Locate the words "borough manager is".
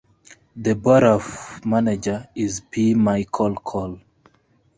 0.73-2.59